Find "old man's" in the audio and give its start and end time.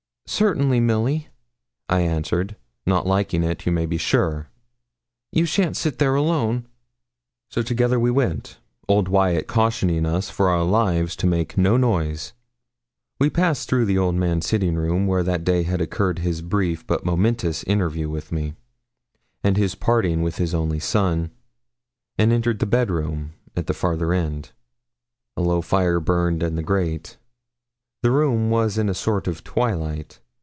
13.97-14.47